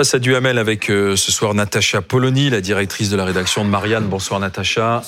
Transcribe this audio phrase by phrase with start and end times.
[0.00, 3.68] Face à Duhamel avec euh, ce soir Natacha Polony, la directrice de la rédaction de
[3.68, 4.06] Marianne.
[4.06, 5.02] Bonsoir Natacha.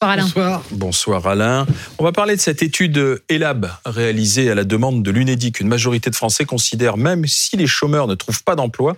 [0.00, 0.22] Bonsoir Alain.
[0.22, 0.62] Bonsoir.
[0.70, 1.66] Bonsoir Alain.
[1.98, 5.58] On va parler de cette étude ELAB réalisée à la demande de l'UNEDIC.
[5.58, 8.96] Une majorité de Français considèrent même si les chômeurs ne trouvent pas d'emploi,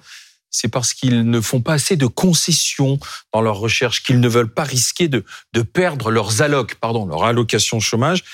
[0.51, 2.99] c'est parce qu'ils ne font pas assez de concessions
[3.33, 5.25] dans leur recherche, qu'ils ne veulent pas risquer de,
[5.55, 8.25] de perdre leurs allocs, pardon, leur allocation chômage.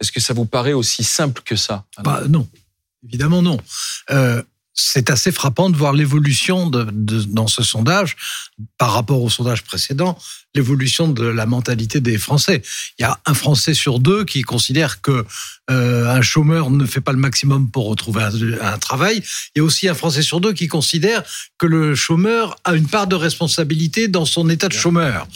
[0.00, 2.48] Est-ce que ça vous paraît aussi simple que ça bah, Non,
[3.04, 3.58] évidemment non.
[4.10, 4.42] Euh,
[4.74, 8.16] c'est assez frappant de voir l'évolution de, de, dans ce sondage
[8.76, 10.18] par rapport au sondage précédent,
[10.54, 12.60] l'évolution de la mentalité des Français.
[12.98, 15.24] Il y a un Français sur deux qui considère que
[15.70, 19.22] euh, un chômeur ne fait pas le maximum pour retrouver un, un, travail.
[19.54, 21.22] Il y a aussi un Français sur deux qui considère
[21.56, 25.28] que le chômeur a une part de responsabilité dans son état de chômeur.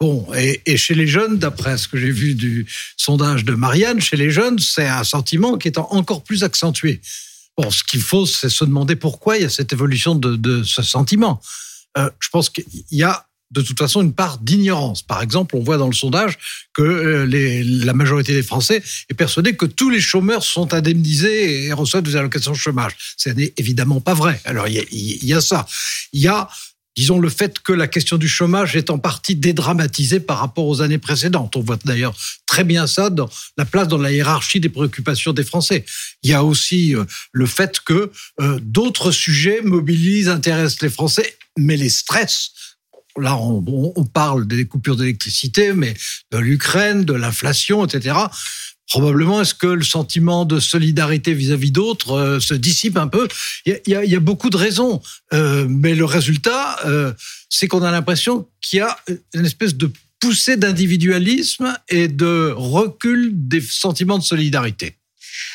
[0.00, 4.16] Bon, et, chez les jeunes, d'après ce que j'ai vu du sondage de Marianne, chez
[4.16, 7.02] les jeunes, c'est un sentiment qui est encore plus accentué.
[7.58, 10.82] Bon, ce qu'il faut, c'est se demander pourquoi il y a cette évolution de, ce
[10.82, 11.42] sentiment.
[11.98, 15.02] Euh, je pense qu'il y a de toute façon une part d'ignorance.
[15.02, 16.38] Par exemple, on voit dans le sondage
[16.72, 17.26] que euh,
[17.84, 22.16] la majorité des Français est persuadée que tous les chômeurs sont indemnisés et reçoivent des
[22.16, 22.92] allocations de chômage.
[23.16, 24.40] Ce n'est évidemment pas vrai.
[24.44, 25.66] Alors il y a ça.
[26.12, 26.48] Il y a
[27.00, 30.82] disons le fait que la question du chômage est en partie dédramatisée par rapport aux
[30.82, 31.56] années précédentes.
[31.56, 32.14] On voit d'ailleurs
[32.46, 35.86] très bien ça dans la place dans la hiérarchie des préoccupations des Français.
[36.22, 38.12] Il y a aussi euh, le fait que
[38.42, 42.50] euh, d'autres sujets mobilisent, intéressent les Français, mais les stress
[43.16, 43.64] là, on,
[43.96, 45.94] on, parle des coupures d'électricité, mais
[46.30, 48.14] de l'Ukraine, de l'inflation, etc.
[48.90, 53.28] Probablement, est-ce que le sentiment de solidarité vis-à-vis d'autres euh, se dissipe un peu?
[53.64, 55.00] Il y, a, beaucoup de raisons,
[55.32, 57.12] euh, mais le résultat, euh,
[57.48, 58.98] c'est qu'on a l'impression qu'il y a
[59.32, 64.96] une espèce de poussée d'individualisme et de recul des sentiments de solidarité.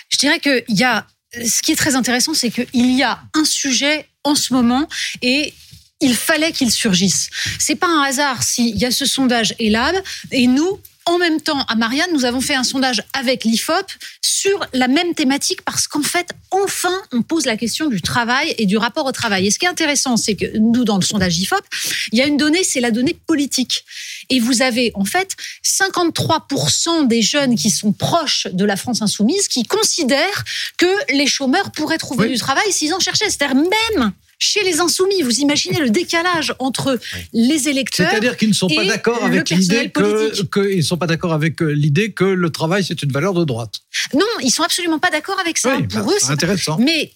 [0.08, 3.44] Je dirais qu'il y a, ce qui est très intéressant, c'est qu'il y a un
[3.44, 4.88] sujet en ce moment
[5.22, 5.54] et
[6.00, 7.30] il fallait qu'il surgisse.
[7.60, 9.96] C'est pas un hasard s'il y a ce sondage ELAB
[10.32, 13.86] et nous, en même temps, à Marianne, nous avons fait un sondage avec l'IFOP
[14.22, 18.66] sur la même thématique parce qu'en fait, enfin, on pose la question du travail et
[18.66, 19.48] du rapport au travail.
[19.48, 21.64] Et ce qui est intéressant, c'est que nous, dans le sondage IFOP,
[22.12, 23.86] il y a une donnée, c'est la donnée politique.
[24.30, 29.48] Et vous avez en fait 53% des jeunes qui sont proches de la France insoumise
[29.48, 30.44] qui considèrent
[30.78, 32.34] que les chômeurs pourraient trouver oui.
[32.34, 33.30] du travail s'ils en cherchaient.
[33.30, 35.22] C'est-à-dire même chez les insoumis.
[35.22, 37.00] Vous imaginez le décalage entre
[37.34, 38.10] les électeurs.
[38.10, 41.62] C'est-à-dire qu'ils ne sont pas d'accord avec l'idée que, que, ils sont pas d'accord avec
[41.62, 43.82] l'idée que le travail c'est une valeur de droite.
[44.14, 45.76] Non, ils sont absolument pas d'accord avec ça.
[45.76, 46.78] Oui, Pour bah, eux, c'est intéressant.
[46.80, 47.12] Mais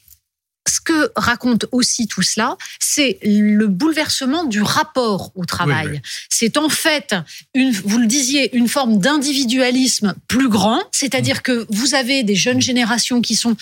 [0.68, 5.88] ce que raconte aussi tout cela, c'est le bouleversement du rapport au travail.
[5.88, 6.02] Oui, oui.
[6.29, 7.16] C'est en fait,
[7.53, 11.41] une, vous le disiez, une forme d'individualisme plus grand, c'est-à-dire mmh.
[11.41, 13.56] que vous avez des jeunes générations qui sont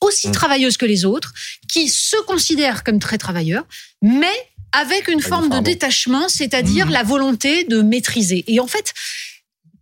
[0.00, 0.32] aussi mmh.
[0.32, 1.32] travailleuses que les autres,
[1.68, 3.64] qui se considèrent comme très travailleurs,
[4.02, 4.32] mais
[4.72, 6.90] avec une forme de détachement, c'est-à-dire mmh.
[6.90, 8.44] la volonté de maîtriser.
[8.46, 8.94] Et en fait,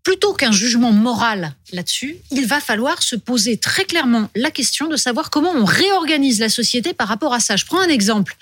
[0.03, 4.97] plutôt qu'un jugement moral là-dessus, il va falloir se poser très clairement la question de
[4.97, 7.57] savoir comment on réorganise la société par rapport à ça.
[7.57, 8.35] Je prends un exemple.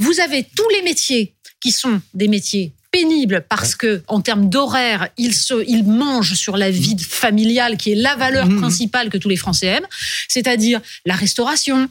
[0.00, 5.08] Vous avez tous les métiers qui sont des métiers pénibles parce que en termes d'horaire,
[5.16, 8.60] ils se, ils mangent sur la vie familiale qui est la valeur mmh.
[8.60, 9.86] principale que tous les Français aiment,
[10.28, 11.88] c'est-à-dire la restauration,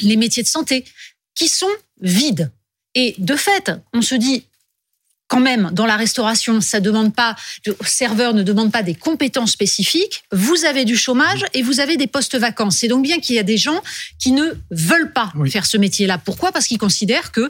[0.00, 0.84] les métiers de santé,
[1.34, 2.50] qui sont vides.
[2.94, 4.44] Et de fait, on se dit
[5.30, 9.52] quand même, dans la restauration, ça demande pas, le serveur ne demande pas des compétences
[9.52, 10.24] spécifiques.
[10.32, 12.72] Vous avez du chômage et vous avez des postes vacants.
[12.72, 13.80] C'est donc bien qu'il y a des gens
[14.18, 15.48] qui ne veulent pas oui.
[15.48, 16.18] faire ce métier-là.
[16.18, 16.50] Pourquoi?
[16.50, 17.48] Parce qu'ils considèrent que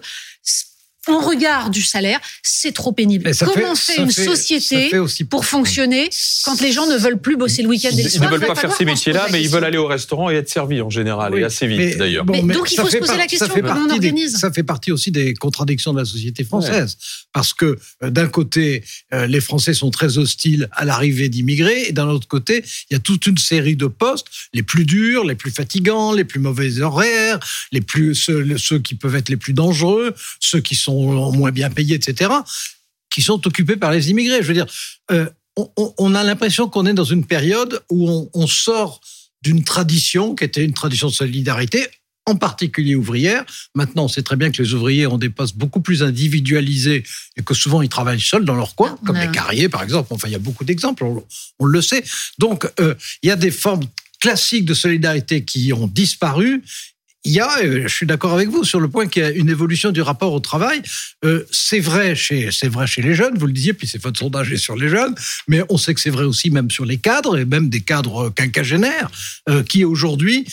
[1.10, 3.30] en regard du salaire, c'est trop pénible.
[3.38, 4.90] Comment fait, fait une fait, société
[5.28, 6.10] pour fonctionner
[6.44, 8.46] quand les gens ne veulent plus bosser le week-end et le soir Ils ne veulent
[8.46, 11.34] pas faire ces métiers-là, mais ils veulent aller au restaurant et être servis en général,
[11.34, 11.40] oui.
[11.40, 12.24] et assez vite d'ailleurs.
[12.24, 14.32] Bon, donc il faut se poser la question comment on organise.
[14.32, 16.96] Des, ça fait partie aussi des contradictions de la société française.
[17.00, 17.26] Ouais.
[17.32, 21.92] Parce que euh, d'un côté, euh, les Français sont très hostiles à l'arrivée d'immigrés, et
[21.92, 25.34] d'un autre côté, il y a toute une série de postes, les plus durs, les
[25.34, 27.38] plus fatigants, les plus mauvais horaires,
[27.72, 30.99] les plus, ceux, ceux qui peuvent être les plus dangereux, ceux qui sont
[31.32, 32.30] moins bien payés, etc.,
[33.12, 34.42] qui sont occupés par les immigrés.
[34.42, 34.66] Je veux dire,
[35.10, 39.00] euh, on, on, a l'impression qu'on est dans une période où on, on sort
[39.42, 41.86] d'une tradition qui était une tradition de solidarité,
[42.26, 43.44] en particulier ouvrière.
[43.74, 47.02] Maintenant, on sait très bien que les ouvriers ont des postes beaucoup plus individualisés
[47.36, 49.26] et que souvent ils travaillent seuls dans leur coin, comme ouais.
[49.26, 50.08] les carriers par exemple.
[50.12, 51.24] Enfin, il y a beaucoup d'exemples, on,
[51.58, 52.04] on, le sait.
[52.38, 53.84] Donc, euh, il y a des formes
[54.20, 56.62] classiques de solidarité qui ont disparu
[57.24, 59.30] il y a, euh, je suis d'accord avec vous sur le point qu'il y a
[59.30, 60.82] une évolution du rapport au travail.
[61.24, 64.18] Euh, c'est vrai chez, c'est vrai chez les jeunes, vous le disiez, puis c'est votre
[64.18, 65.14] sondage est sur les jeunes,
[65.46, 68.30] mais on sait que c'est vrai aussi même sur les cadres et même des cadres
[68.30, 69.10] quinquagénaires
[69.48, 70.46] euh, qui aujourd'hui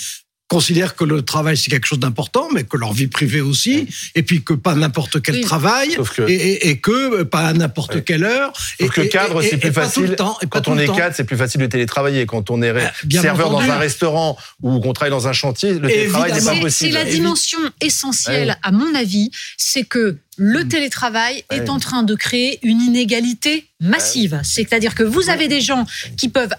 [0.47, 4.23] considèrent que le travail c'est quelque chose d'important, mais que leur vie privée aussi, et
[4.23, 5.41] puis que pas n'importe quel Oui.
[5.41, 8.53] travail, que- et, et- et que pas à n'importe quelle heure.
[8.55, 10.03] Sauf et, que cadre, c'est et plus pas tout facile.
[10.11, 12.25] le temps, et pas Quand tout on est cadre, c'est plus facile de télétravailler.
[12.25, 15.73] Quand on est Ah, bien serveur dans un restaurant ou qu'on travaille dans un chantier,
[15.73, 16.71] le télétravail n'est pas C'est- possible.
[16.71, 20.67] C'est la Évi- dimension essentielle, à mon avis, c'est que le Mm.
[20.69, 24.39] télétravail est en train de créer une inégalité massive.
[24.44, 25.85] C'est-à-dire que vous avez des gens
[26.15, 26.53] qui peuvent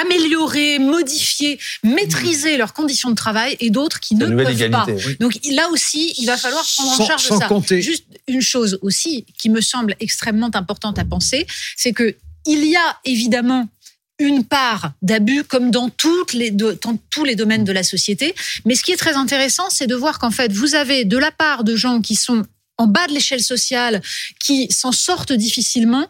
[0.00, 4.86] améliorer, modifier, maîtriser leurs conditions de travail et d'autres qui ne peuvent pas.
[5.20, 7.46] Donc là aussi, il va falloir prendre en Sans- charge sans ça.
[7.46, 11.46] compter- Juste une chose aussi qui me semble extrêmement importante à penser,
[11.76, 12.14] c'est que
[12.46, 13.68] il y a évidemment
[14.20, 16.76] une part d'abus comme dans, toutes les, dans
[17.10, 18.34] tous les domaines de la société.
[18.64, 21.32] Mais ce qui est très intéressant, c'est de voir qu'en fait, vous avez de la
[21.32, 22.44] part de gens qui sont
[22.78, 24.02] en bas de l'échelle sociale,
[24.40, 26.06] qui s'en sortent difficilement,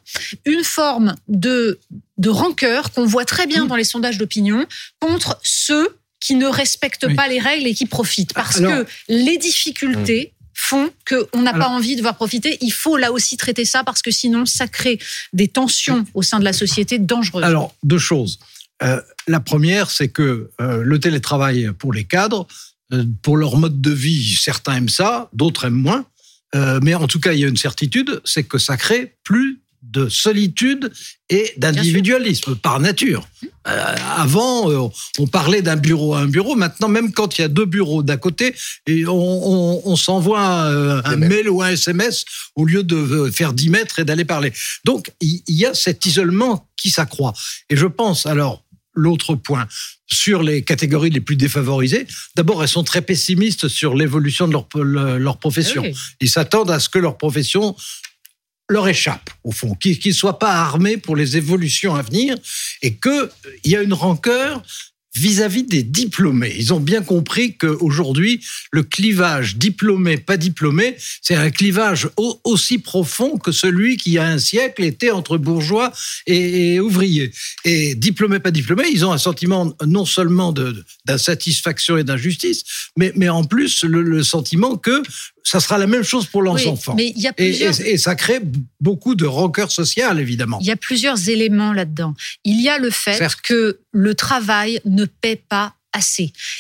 [0.46, 1.78] une forme de,
[2.18, 4.66] de rancœur qu'on voit très bien dans les sondages d'opinion
[5.00, 7.14] contre ceux qui ne respectent Oui.
[7.14, 8.32] pas les règles et qui profitent.
[8.32, 12.56] Parce Alors- que les difficultés font qu'on n'a pas envie de voir profiter.
[12.60, 14.98] Il faut là aussi traiter ça parce que sinon, ça crée
[15.32, 17.42] des tensions au sein de la société dangereuses.
[17.44, 18.38] Alors, deux choses.
[18.82, 22.46] Euh, la première, c'est que euh, le télétravail pour les cadres,
[22.92, 26.06] euh, pour leur mode de vie, certains aiment ça, d'autres aiment moins.
[26.54, 29.60] Euh, mais en tout cas, il y a une certitude, c'est que ça crée plus
[29.82, 30.90] de solitude
[31.28, 33.28] et d'individualisme par nature.
[33.68, 36.54] Euh, avant, euh, on parlait d'un bureau à un bureau.
[36.56, 38.54] Maintenant, même quand il y a deux bureaux d'à côté,
[38.86, 40.40] et on, on- on s'envoie
[40.70, 42.24] euh, un mail ou un SMS
[42.56, 44.52] au lieu de euh, faire 10 mètres et d'aller parler.
[44.84, 47.32] Donc, il il y a cet isolement qui s'accroît.
[47.70, 48.63] Et je pense, alors,
[48.94, 49.66] l'autre point,
[50.06, 52.06] sur les catégories les plus défavorisées,
[52.36, 55.82] d'abord, elles sont très pessimistes sur l'évolution de leur, le- leur profession.
[55.82, 55.94] Oui.
[56.20, 57.74] Ils s'attendent à ce que leur profession
[58.70, 62.34] leur échappe, au fond, qu'ils ne soient pas armés pour les évolutions à venir
[62.80, 63.28] et qu'il
[63.66, 64.62] y a une rancœur
[65.14, 66.54] vis-à-vis des diplômés.
[66.58, 68.40] Ils ont bien compris qu'aujourd'hui,
[68.72, 74.18] le clivage diplômé-pas diplômé, c'est un clivage au- aussi profond que celui qui, il y
[74.18, 75.92] a un siècle, était entre bourgeois
[76.26, 77.30] et, ouvriers.
[77.64, 80.52] Et diplômé-pas diplômé, ils ont un sentiment non seulement
[81.06, 82.64] d'insatisfaction et d'injustice,
[82.96, 85.02] mais, mais en plus le sentiment que
[85.46, 86.94] ça sera la même chose pour leurs Oui, enfants.
[86.96, 87.78] mais il y a Et, plusieurs...
[87.82, 88.40] et- et ça crée
[88.80, 90.58] beaucoup de rancœur sociale, évidemment.
[90.60, 92.14] Il y a plusieurs éléments là-dedans.
[92.44, 93.40] Il y a le fait Certes.
[93.42, 95.74] que le travail ne paie pas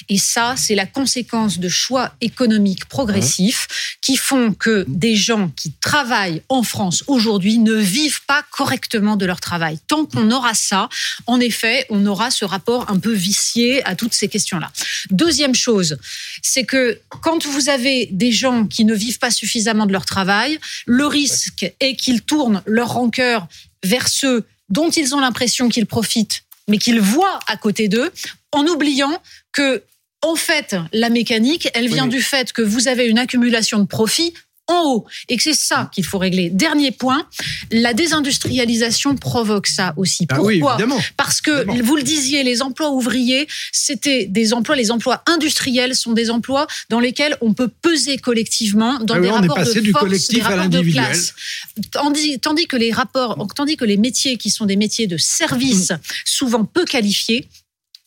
[0.08, 5.72] Et ça, c'est la conséquence de choix économiques progressifs qui font que des gens qui
[5.80, 9.78] travaillent en France aujourd'hui ne vivent pas correctement de leur travail.
[9.88, 10.88] Tant qu'on aura ça,
[11.26, 14.70] en effet, on aura ce rapport un peu vicié à toutes ces questions-là.
[15.10, 15.98] Deuxième chose,
[16.42, 20.58] c'est que quand vous avez des gens qui ne vivent pas suffisamment de leur travail,
[20.86, 23.46] le risque est qu'ils tournent leur rancœur
[23.82, 28.10] vers ceux dont ils ont l'impression qu'ils profitent, mais qu'ils voient à côté d'eux,
[28.54, 29.12] en oubliant
[29.52, 29.82] que,
[30.22, 33.78] en fait, la mécanique, elle vient Oui, mais- du fait que vous avez une accumulation
[33.78, 34.32] de profits
[34.66, 36.48] en haut et que c'est ça qu'il faut régler.
[36.48, 37.28] Dernier point,
[37.70, 40.26] la désindustrialisation provoque ça aussi.
[40.30, 41.00] Ah Pourquoi oui, évidemment.
[41.18, 41.84] parce que, Évidemment.
[41.84, 46.66] vous le disiez, les emplois ouvriers, c'était des emplois, les emplois industriels sont des emplois
[46.88, 50.38] dans lesquels on peut peser collectivement dans Ah oui, des rapports de du force, collectif
[50.38, 51.34] des à rapports de classe.
[51.90, 55.90] Tandis, tandis que les rapports, tandis que les métiers qui sont des métiers de service,
[55.90, 55.98] Mm.
[56.24, 57.48] souvent peu qualifiés,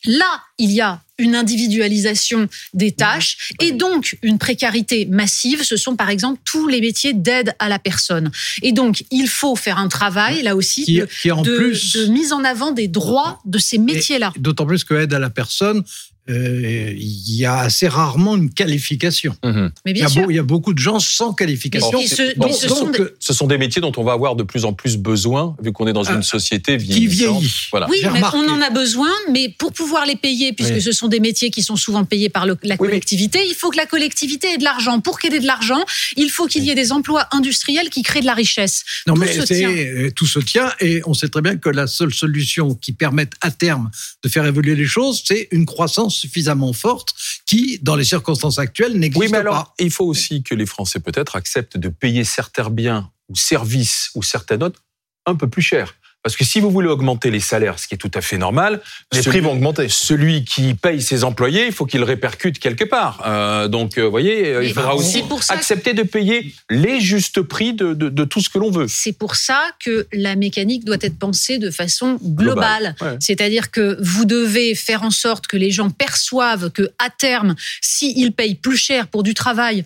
[0.07, 5.63] là, il y a une individualisation des tâches et donc une précarité massive.
[5.63, 8.31] Ce sont par exemple tous les métiers d'aide à la personne.
[8.61, 11.93] Et donc, il faut faire un travail, là aussi, Qui, de, qui en de- plus,
[11.93, 14.31] de mise en avant des droits de ces métiers-là.
[14.37, 15.83] d'autant plus que aide à la personne,
[16.29, 19.35] euh, il y a assez rarement une qualification.
[19.43, 19.71] Mhm.
[19.85, 20.23] Mais Il y, bien a sûr.
[20.23, 21.99] beau- il y a beaucoup de gens sans qualification.
[21.99, 24.03] Mais ce- Bon, mais ce sont donc, des- euh, Ce sont des métiers dont on
[24.03, 26.83] va avoir de plus en plus besoin, vu qu'on est dans Ah, une société qui
[27.07, 27.39] vieillissante.
[27.41, 27.53] vieillit.
[27.71, 27.87] Voilà.
[27.89, 30.81] Oui, mais on en a besoin, mais pour pouvoir les payer, puisque Oui.
[30.81, 33.55] ce sont des métiers qui sont souvent payés par le- la Oui, mais- collectivité, il
[33.55, 34.99] faut que la collectivité ait de l'argent.
[34.99, 35.83] Pour qu'elle ait de l'argent,
[36.15, 38.83] il faut qu'il y ait des emplois industriels qui créent de la richesse.
[39.07, 39.69] Non, Tout mais se tient.
[39.69, 43.33] euh, tout se tient et on sait très bien que la seule solution qui permette
[43.41, 43.89] à terme
[44.23, 47.13] de faire évoluer les choses, c'est une croissance suffisamment forte
[47.45, 49.73] qui, dans les circonstances actuelles, n'existe Oui, mais alors, pas.
[49.79, 54.23] il faut aussi que les Français peut-être acceptent de payer certains biens ou services ou
[54.23, 54.83] certaines autres
[55.27, 55.93] un peu plus cher.
[56.23, 58.81] Parce que si vous voulez augmenter les salaires, ce qui est tout à fait normal,
[59.13, 59.87] Les celui- prix vont augmenter.
[59.87, 63.21] Celui qui paye ses employés, il faut qu'il le répercute quelque part.
[63.25, 66.03] Euh, donc, euh, vous voyez, euh, Mais il faudra aussi pour ça que- accepter de
[66.03, 68.87] payer les justes prix de, de, de tout ce que l'on veut.
[68.89, 72.95] C'est pour ça que la mécanique doit être pensée de façon globale.
[72.97, 73.17] Global, ouais.
[73.21, 78.33] C'est-à-dire que vous devez faire en sorte que les gens perçoivent que à terme, s'ils
[78.33, 79.85] payent plus cher pour du travail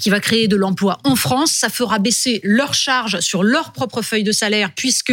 [0.00, 4.02] qui va créer de l'emploi en France, ça fera baisser leurs charges sur leur propre
[4.02, 5.12] feuille de salaire puisque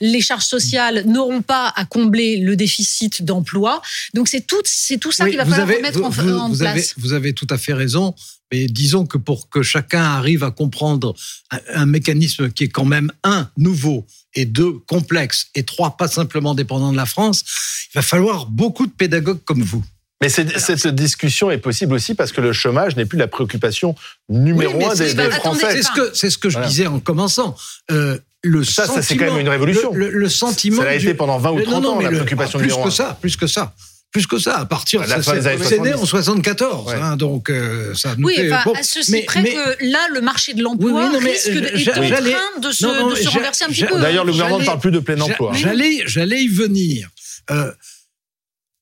[0.00, 3.82] les charges sociales n'auront pas à combler le déficit d'emploi.
[4.14, 6.30] Donc c'est tout, c'est tout ça Oui, qu'il va falloir avez- remettre vous- en, vous-
[6.38, 6.70] en vous place.
[6.72, 8.14] avez, vous avez tout à fait raison.
[8.52, 11.14] Mais disons que pour que chacun arrive à comprendre
[11.50, 16.08] un, un mécanisme qui est quand même, un, nouveau, et deux, complexe, et trois, pas
[16.08, 17.44] simplement dépendant de la France,
[17.92, 19.84] il va falloir beaucoup de pédagogues comme vous.
[20.24, 23.94] Mais c'est- cette discussion est possible aussi parce que le chômage n'est plus la préoccupation
[24.30, 25.66] numéro Oui, un des, des que- Français.
[25.70, 26.68] C'est ce que, c'est ce que je Voilà.
[26.68, 27.54] disais en commençant.
[27.90, 29.92] Euh, le Ça, ça, c'est sentiment- quand même une révolution.
[29.92, 30.82] Le, le- le sentiment.
[30.82, 32.68] Ça du- été pendant 20 ou Mais 30 non, non, ans, la le- préoccupation plus
[32.68, 33.74] numéro que ça, plus que ça.
[34.12, 35.94] Plus que ça, à partir À la ça, c'est- né 70.
[35.94, 36.94] en 74, Ouais.
[37.02, 39.76] hein, donc euh, ça nous Oui, fait- enfin, bon, à ceci mais- près mais- que
[39.84, 42.60] là, le marché de l'emploi Oui, oui, non, mais risque de, j'a- est en train
[42.60, 43.98] de se, non, non, de se renverser un petit peu.
[44.00, 45.52] D'ailleurs, le gouvernement ne parle plus de plein emploi.
[45.54, 47.08] J'allais, j'allais y venir.
[47.50, 47.70] Euh,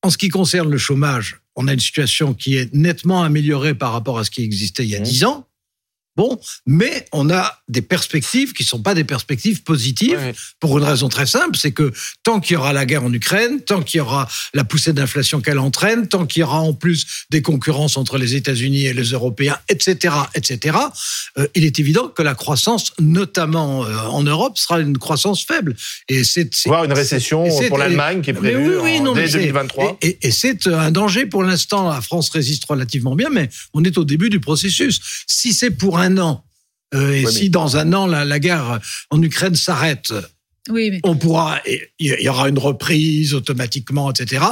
[0.03, 3.93] en ce qui concerne le chômage, on a une situation qui est nettement améliorée par
[3.93, 5.05] rapport à ce qui existait il y a Mmh.
[5.05, 5.47] 10 ans.
[6.15, 10.35] Bon, mais on a des perspectives qui sont pas des perspectives positives Ouais.
[10.61, 11.91] pour une raison très simple, c'est que
[12.23, 15.41] tant qu'il y aura la guerre en Ukraine, tant qu'il y aura la poussée d'inflation
[15.41, 19.05] qu'elle entraîne, tant qu'il y aura en plus des concurrences entre les États-Unis et les
[19.13, 20.77] Européens, etc., etc.,
[21.39, 25.75] euh, il est évident que la croissance, notamment euh, en Europe, sera une croissance faible.
[26.11, 29.15] Et c'est c'est- Voire une récession pour l'Allemagne qui est prévue oui, oui, en- non,
[29.15, 29.97] dès mais c'est- 2023.
[30.03, 31.89] Et, et- et c'est un danger pour l'instant.
[31.89, 35.01] La France résiste relativement bien, mais on est au début du processus.
[35.27, 36.45] Si c'est pour un an,
[36.95, 38.81] euh, et si dans un an la, la guerre
[39.11, 40.13] en Ukraine s'arrête,
[40.69, 44.45] Oui, mais on pourra, et il y aura une reprise automatiquement, etc.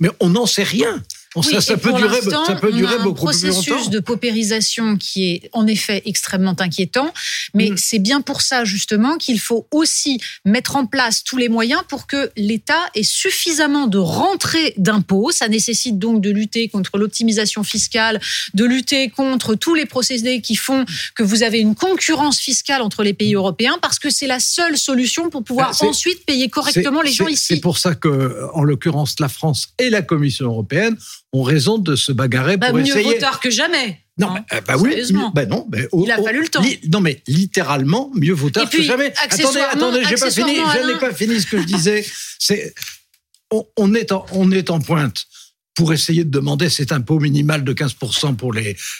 [0.00, 1.02] Mais on n'en sait rien.
[1.34, 3.90] On- Oui, ça, peut durer, ça peut on durer a un beaucoup plus processus longtemps.
[3.90, 7.12] de paupérisation qui est en effet extrêmement inquiétant,
[7.54, 7.76] mais Mm.
[7.76, 12.06] c'est bien pour ça justement qu'il faut aussi mettre en place tous les moyens pour
[12.06, 15.30] que l'État ait suffisamment de rentrées d'impôts.
[15.30, 18.20] Ça nécessite donc de lutter contre l'optimisation fiscale,
[18.54, 23.02] de lutter contre tous les procédés qui font que vous avez une concurrence fiscale entre
[23.02, 27.02] les pays européens, parce que c'est la seule solution pour pouvoir c'est- ensuite payer correctement
[27.02, 27.44] les gens ici.
[27.54, 30.96] C'est pour ça que, en l'occurrence, la France et la Commission européenne
[31.32, 33.04] ont raison de se bagarrer Bah, pour mieux essayer.
[33.14, 34.00] vaut tard que jamais.
[34.18, 34.44] Non, hein.
[34.52, 34.94] euh, bah oui,
[35.34, 36.62] bah non, mais Il a fallu le temps.
[36.62, 39.12] li- non, mais littéralement, mieux vaut tard puis, que jamais.
[39.22, 42.04] Attendez, attendez, j'ai pas fini, accessoirement, je n'ai pas fini ce que je disais.
[42.38, 42.74] C'est,
[43.50, 45.24] on, on est en, on est en pointe
[45.74, 48.52] pour essayer de demander cet impôt minimal de 15% pour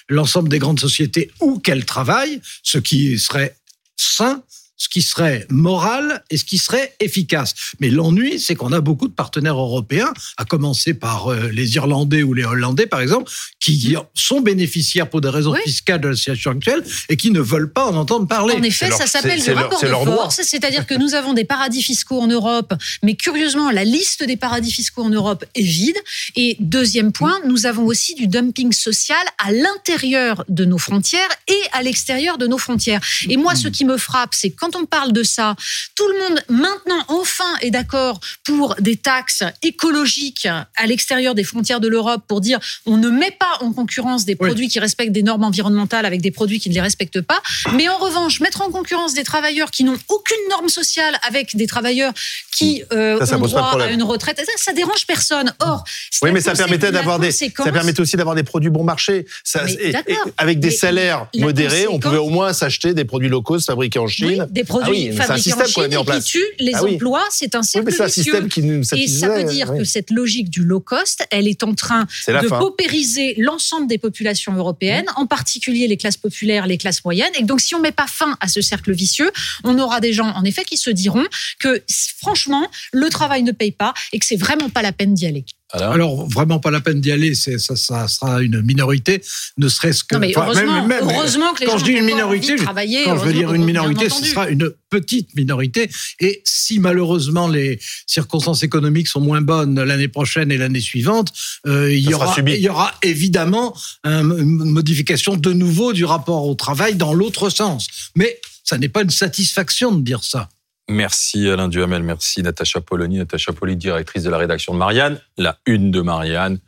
[0.08, 3.56] l'ensemble des grandes sociétés où qu'elles travaillent, ce qui serait
[3.96, 4.44] sain,
[4.78, 7.52] ce qui serait moral et ce qui serait efficace.
[7.80, 12.22] Mais l'ennui, c'est qu'on a beaucoup de partenaires européens, à commencer par euh, les Irlandais
[12.22, 13.30] ou les Hollandais, par exemple,
[13.60, 15.60] qui sont bénéficiaires pour des raisons Oui.
[15.64, 18.54] fiscales de la situation actuelle et qui ne veulent pas en entendre parler.
[18.54, 21.82] En effet, leur- ça s'appelle leur- rapport de force, c'est-à-dire que nous avons des paradis
[21.82, 25.96] fiscaux en Europe, mais curieusement, la liste des paradis fiscaux en Europe est vide.
[26.36, 31.60] Et deuxième point, nous avons aussi du dumping social à l'intérieur de nos frontières et
[31.72, 33.00] à l'extérieur de nos frontières.
[33.28, 35.54] Et moi, ce qui me frappe, c'est quand on parle de ça,
[35.94, 40.46] tout le monde maintenant enfin est d'accord pour des taxes écologiques
[40.76, 44.36] à l'extérieur des frontières de l'Europe pour dire on ne met pas en concurrence des
[44.38, 44.48] Oui.
[44.48, 47.40] produits qui respectent des normes environnementales avec des produits qui ne les respectent pas.
[47.74, 51.66] Mais en revanche, mettre en concurrence des travailleurs qui n'ont aucune norme sociale avec des
[51.66, 52.12] travailleurs
[52.56, 55.52] qui euh, Ça, ça ont droit à une retraite, ça, ça dérange personne.
[55.60, 55.84] Or,
[56.22, 59.26] Oui, mais ça permettait d'avoir des, ça permettait aussi d'avoir des produits bon marché.
[59.44, 60.16] Ça, Mais et- et d'accord.
[60.36, 63.98] avec des Mais salaires la modérés, on pouvait au moins s'acheter des produits locaux fabriqués
[63.98, 64.46] en Oui, Chine.
[64.58, 66.84] Des produits Ah oui, c'est un fabriqués en Chine en et qui tuent les Ah
[66.84, 66.94] oui.
[66.94, 67.24] emplois.
[67.30, 68.22] C'est un Oui, cercle mais c'est un vicieux.
[68.24, 69.78] système qui nous Et ça veut dire oui.
[69.78, 72.58] que cette logique du low cost, elle est en train de fin.
[72.58, 77.32] paupériser l'ensemble des populations européennes, en particulier les classes populaires, les classes moyennes.
[77.38, 79.30] Et donc, si on met pas fin à ce cercle vicieux,
[79.64, 81.26] on aura des gens, en effet, qui se diront
[81.58, 81.82] que,
[82.20, 85.44] franchement, le travail ne paye pas et que c'est vraiment pas la peine d'y aller.
[85.72, 89.22] Alors, vraiment pas la peine d'y aller, c'est, ça, ça sera une minorité,
[89.58, 90.14] ne serait-ce que.
[90.14, 93.04] Non, mais heureusement, même- même- heureusement que les quand gens je dis une minorité, travailler.
[93.04, 95.90] Quand je veux dire une minorité, ce sera une petite minorité.
[96.20, 101.32] Et si malheureusement les circonstances économiques sont moins bonnes l'année prochaine et l'année suivante,
[101.66, 102.52] euh, il, y aura, subi.
[102.54, 107.50] il y aura évidemment un- une modification de nouveau du rapport au travail dans l'autre
[107.50, 107.86] sens.
[108.16, 110.48] Mais ça n'est pas une satisfaction de dire ça.
[110.88, 113.18] Merci Alain Duhamel, merci Natacha Polony.
[113.18, 115.20] Natacha Polony, directrice de la rédaction de Marianne.
[115.36, 116.58] La une de Marianne,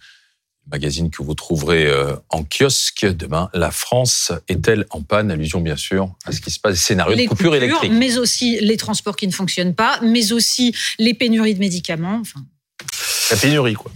[0.71, 3.49] magazine que vous trouverez euh, en kiosque demain.
[3.55, 5.31] La France est-elle en panne?
[5.31, 7.93] Allusion bien sûr à ce qui se passe, scénario les de coupure coupures, électrique.
[7.93, 12.19] mais aussi les transports qui ne fonctionnent pas, mais aussi les pénuries de médicaments.
[12.21, 12.41] Enfin,
[13.31, 13.91] La pénurie, quoi.